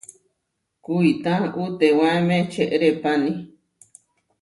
Kuitá 0.83 1.33
utewáeme 1.63 2.37
čeʼrépani. 2.51 3.31